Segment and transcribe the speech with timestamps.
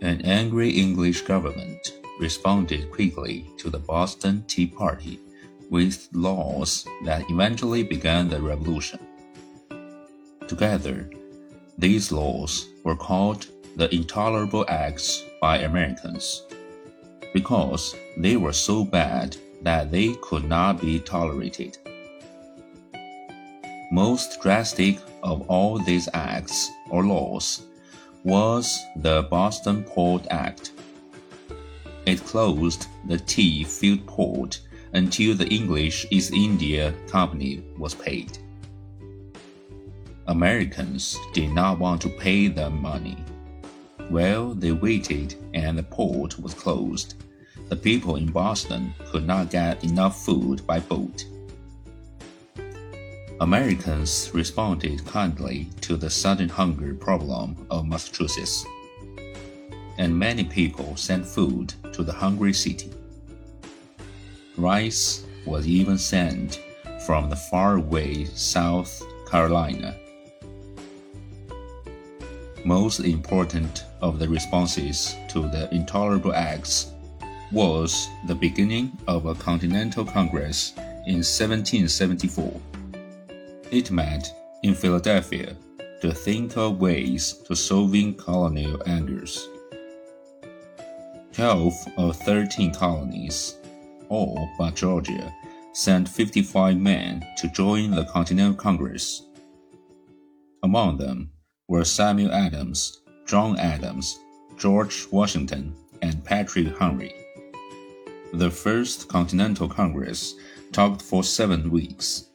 [0.00, 5.18] An angry English government responded quickly to the Boston Tea Party
[5.70, 9.00] with laws that eventually began the revolution.
[10.46, 11.10] Together,
[11.78, 16.44] these laws were called the Intolerable Acts by Americans
[17.34, 21.76] because they were so bad that they could not be tolerated.
[23.90, 27.67] Most drastic of all these acts or laws
[28.24, 30.72] was the Boston Port Act.
[32.06, 34.60] It closed the tea field port
[34.92, 38.38] until the English East India Company was paid.
[40.26, 43.16] Americans did not want to pay them money.
[44.10, 47.14] Well, they waited and the port was closed,
[47.68, 51.26] the people in Boston could not get enough food by boat.
[53.40, 58.66] Americans responded kindly to the sudden hunger problem of Massachusetts,
[59.96, 62.90] and many people sent food to the hungry city.
[64.56, 66.60] Rice was even sent
[67.06, 69.94] from the faraway South Carolina.
[72.64, 76.90] Most important of the responses to the intolerable acts
[77.52, 80.72] was the beginning of a Continental Congress
[81.06, 82.77] in 1774.
[83.70, 85.54] It met in Philadelphia
[86.00, 89.46] to think of ways to solving colonial angers.
[91.34, 93.56] Twelve of thirteen colonies,
[94.08, 95.34] all but Georgia,
[95.74, 99.26] sent 55 men to join the Continental Congress.
[100.62, 101.30] Among them
[101.68, 104.18] were Samuel Adams, John Adams,
[104.56, 107.12] George Washington, and Patrick Henry.
[108.32, 110.34] The First Continental Congress
[110.72, 112.27] talked for seven weeks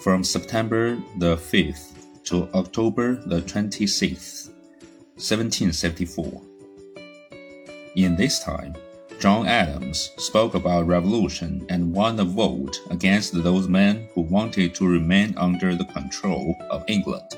[0.00, 4.48] from September the 5th to October the 26th,
[5.16, 6.42] 1774.
[7.96, 8.74] In this time,
[9.18, 14.86] John Adams spoke about revolution and won a vote against those men who wanted to
[14.86, 17.36] remain under the control of England.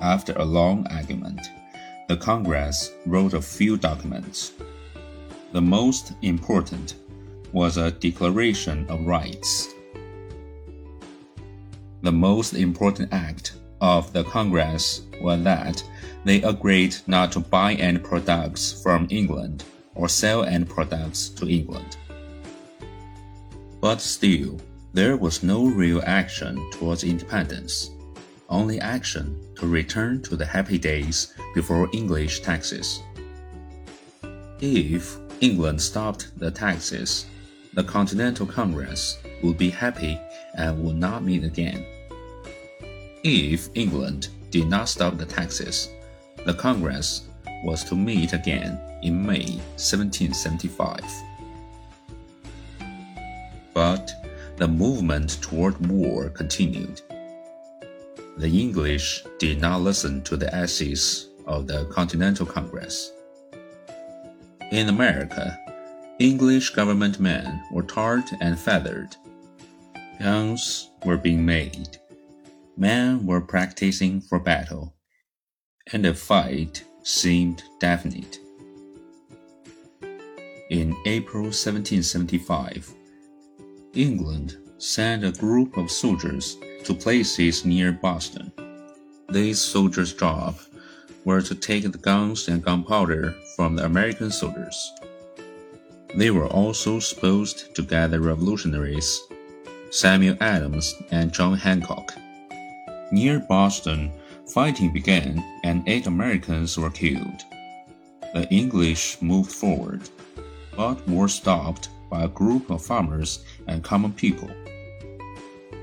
[0.00, 1.40] After a long argument,
[2.08, 4.52] the Congress wrote a few documents.
[5.52, 6.94] The most important
[7.52, 9.74] was a Declaration of Rights
[12.02, 15.82] the most important act of the Congress was that
[16.24, 19.64] they agreed not to buy any products from England
[19.94, 21.96] or sell any products to England.
[23.80, 24.60] But still,
[24.92, 27.90] there was no real action towards independence,
[28.48, 33.00] only action to return to the happy days before English taxes.
[34.60, 37.26] If England stopped the taxes,
[37.74, 40.20] the Continental Congress would be happy
[40.54, 41.84] and would not meet again.
[43.24, 45.90] If England did not stop the taxes,
[46.44, 47.28] the Congress
[47.64, 51.00] was to meet again in May 1775.
[53.74, 54.12] But
[54.56, 57.00] the movement toward war continued.
[58.38, 63.12] The English did not listen to the essays of the Continental Congress.
[64.70, 65.58] In America,
[66.18, 69.16] English government men were tarred and feathered.
[70.20, 71.98] Guns were being made.
[72.76, 74.94] Men were practicing for battle,
[75.92, 78.38] and the fight seemed definite.
[80.70, 82.92] In April 1775,
[83.94, 88.52] England sent a group of soldiers to places near Boston.
[89.28, 90.58] These soldiers' job
[91.24, 94.92] were to take the guns and gunpowder from the American soldiers.
[96.16, 99.20] They were also supposed to gather revolutionaries,
[99.90, 102.14] Samuel Adams and John Hancock.
[103.10, 104.12] Near Boston,
[104.46, 107.42] fighting began and eight Americans were killed.
[108.34, 110.02] The English moved forward,
[110.76, 114.50] but were stopped by a group of farmers and common people.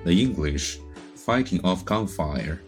[0.03, 0.77] The English,
[1.16, 2.61] fighting off gunfire,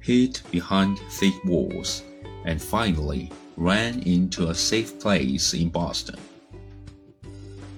[0.00, 2.02] hid behind thick walls
[2.44, 6.18] and finally ran into a safe place in Boston.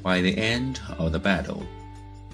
[0.03, 1.65] By the end of the battle,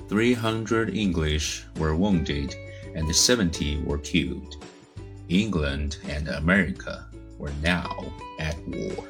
[0.08, 2.54] 300 English were wounded
[2.94, 4.64] and 70 were killed.
[5.28, 7.06] England and America
[7.38, 9.04] were now at war.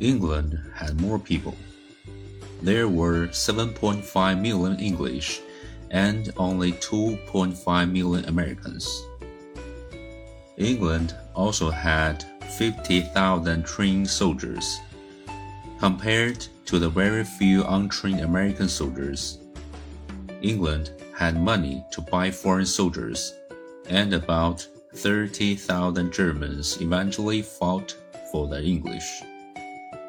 [0.00, 1.56] England had more people.
[2.62, 5.40] There were 7.5 million English
[5.90, 9.02] and only 2.5 million Americans.
[10.56, 12.24] England also had
[12.58, 14.80] 50,000 trained soldiers
[15.78, 19.38] Compared to the very few untrained American soldiers,
[20.40, 23.34] England had money to buy foreign soldiers
[23.90, 27.94] and about 30,000 Germans eventually fought
[28.32, 29.22] for the English.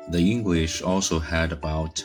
[0.09, 2.01] The English also had about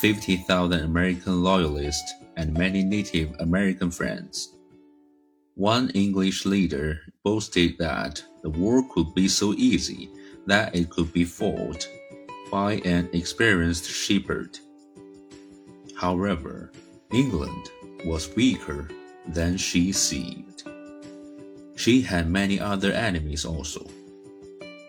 [0.00, 4.54] 50,000 American loyalists and many Native American friends.
[5.56, 10.08] One English leader boasted that the war could be so easy
[10.46, 11.86] that it could be fought
[12.54, 14.60] by an experienced shepherd.
[15.96, 16.70] However,
[17.10, 17.72] England
[18.04, 18.88] was weaker
[19.26, 20.62] than she seemed.
[21.74, 23.84] She had many other enemies also.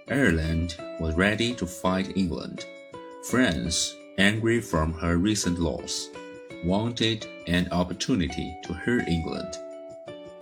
[0.07, 2.67] Ireland was ready to fight England.
[3.31, 6.09] France, angry from her recent loss,
[6.65, 9.57] wanted an opportunity to hurt England.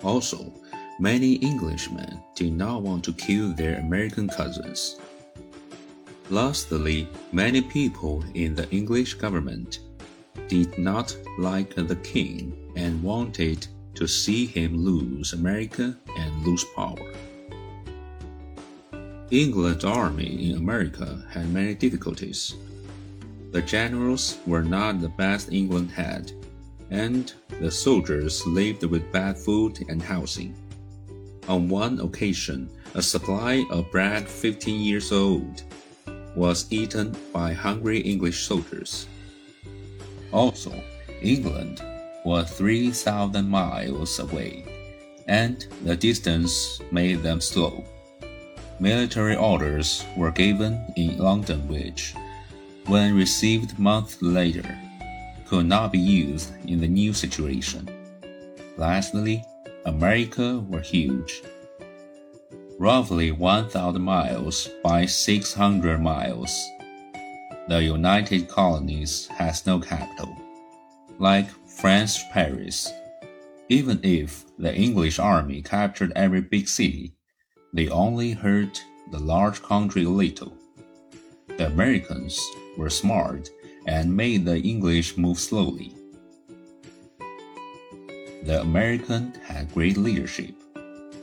[0.04, 0.52] Also,
[1.00, 5.00] many Englishmen did not want to kill their American cousins.
[6.30, 9.80] Lastly, many people in the English government
[10.48, 17.14] did not like the king and wanted to see him lose America and lose power.
[19.32, 22.56] England's army in America had many difficulties.
[23.52, 26.32] The generals were not the best England had,
[26.90, 30.56] and the soldiers lived with bad food and housing.
[31.50, 35.64] On one occasion, a supply of bread 15 years old
[36.36, 39.08] was eaten by hungry English soldiers.
[40.32, 40.74] Also,
[41.22, 41.82] England
[42.26, 44.66] was 3,000 miles away,
[45.28, 47.84] and the distance made them slow.
[48.80, 52.14] Military orders were given in London which,
[52.88, 54.78] when received months later,
[55.48, 57.88] could not be used in the new situation.
[58.78, 59.44] Lastly,
[59.86, 61.44] America were huge.
[62.84, 66.70] Roughly 1,000 miles by 600 miles.
[67.70, 70.36] The United Colonies has no capital.
[71.18, 72.92] Like France Paris,
[73.70, 77.14] even if the English army captured every big city,
[77.72, 80.52] they only hurt the large country a little.
[81.58, 82.38] The Americans
[82.78, 83.50] were smart
[83.88, 85.94] and made the English move slowly.
[88.44, 90.54] The American had great leadership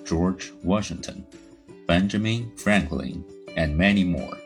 [0.06, 1.24] George Washington,
[1.90, 3.24] Benjamin Franklin,
[3.56, 4.38] and many more.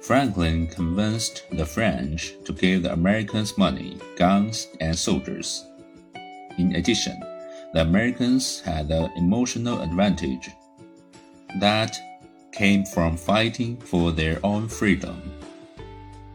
[0.00, 5.66] Franklin convinced the French to give the Americans money, guns, and soldiers.
[6.56, 7.20] In addition,
[7.74, 10.48] the Americans had the emotional advantage
[11.60, 11.98] that
[12.50, 15.20] came from fighting for their own freedom.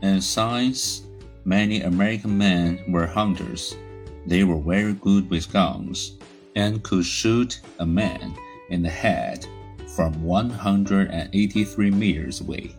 [0.04, 1.06] In science,
[1.44, 3.76] many American men were hunters.
[4.28, 6.12] They were very good with guns
[6.56, 8.36] and could shoot a man
[8.70, 9.48] in the head
[9.96, 12.76] from 183 meters away.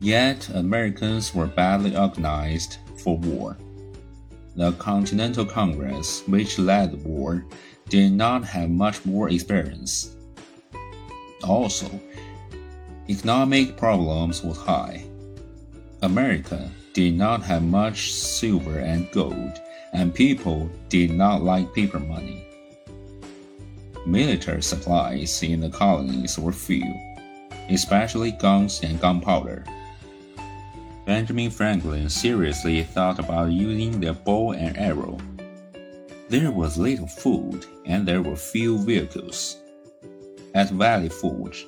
[0.00, 3.56] Yet Americans were badly organized for war.
[4.56, 7.44] The Continental Congress, which led the war,
[7.88, 10.16] did not have much war experience.
[11.44, 11.88] Also,
[13.08, 15.04] economic problems were high.
[16.02, 19.60] America did not have much silver and gold,
[19.92, 22.46] and people did not like paper money.
[24.06, 26.84] Military supplies in the colonies were few,
[27.70, 29.64] especially guns and gunpowder.
[31.06, 35.18] Benjamin Franklin seriously thought about using the bow and arrow.
[36.28, 39.56] There was little food and there were few vehicles.
[40.54, 41.66] At Valley Forge,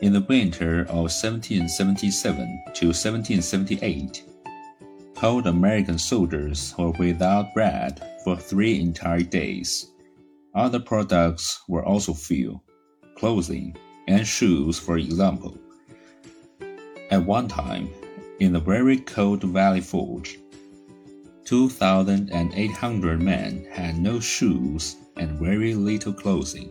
[0.00, 4.22] in the winter of 1777 to 1778,
[5.16, 9.88] cold American soldiers were without bread for three entire days.
[10.54, 12.60] Other products were also few
[13.16, 13.76] clothing
[14.06, 15.58] and shoes, for example.
[17.10, 17.90] At one time,
[18.40, 20.38] in the very cold Valley Forge.
[21.44, 26.70] 2,800 men had no shoes and very little clothing.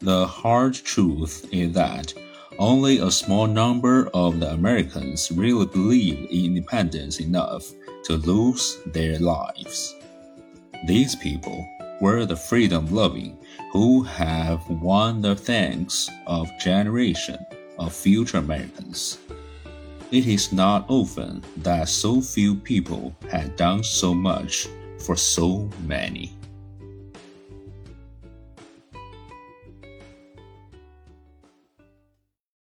[0.00, 2.14] The hard truth is that
[2.58, 7.70] only a small number of the Americans really believed in independence enough
[8.04, 9.94] to lose their lives.
[10.86, 11.68] These people
[12.02, 13.38] were the freedom loving
[13.70, 17.38] who have won the thanks of generation
[17.78, 19.18] of future Americans.
[20.10, 24.66] It is not often that so few people had done so much
[24.98, 26.32] for so many.